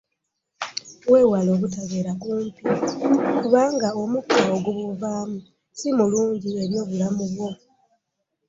[1.11, 2.61] Weewale obutabeera kumpi,
[3.41, 5.37] kubanga omukka ogubuvaamu
[5.77, 7.49] si mulungi eri obulamu bwo.